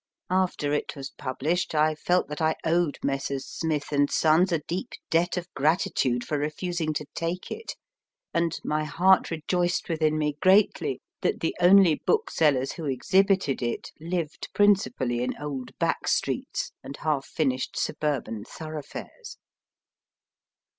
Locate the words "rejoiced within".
9.29-10.17